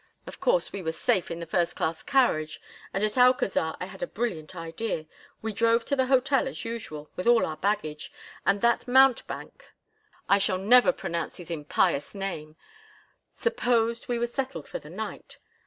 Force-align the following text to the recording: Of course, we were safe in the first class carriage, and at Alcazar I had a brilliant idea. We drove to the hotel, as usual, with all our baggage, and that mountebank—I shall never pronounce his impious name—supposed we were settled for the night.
Of 0.25 0.39
course, 0.39 0.73
we 0.73 0.81
were 0.81 0.93
safe 0.93 1.29
in 1.29 1.39
the 1.39 1.45
first 1.45 1.75
class 1.75 2.01
carriage, 2.01 2.59
and 2.91 3.03
at 3.03 3.19
Alcazar 3.19 3.77
I 3.79 3.85
had 3.85 4.01
a 4.01 4.07
brilliant 4.07 4.55
idea. 4.55 5.05
We 5.43 5.53
drove 5.53 5.85
to 5.85 5.95
the 5.95 6.07
hotel, 6.07 6.47
as 6.47 6.65
usual, 6.65 7.11
with 7.15 7.27
all 7.27 7.45
our 7.45 7.57
baggage, 7.57 8.11
and 8.43 8.61
that 8.61 8.87
mountebank—I 8.87 10.39
shall 10.39 10.57
never 10.57 10.91
pronounce 10.91 11.37
his 11.37 11.51
impious 11.51 12.15
name—supposed 12.15 14.07
we 14.07 14.17
were 14.17 14.25
settled 14.25 14.67
for 14.67 14.79
the 14.79 14.89
night. 14.89 15.37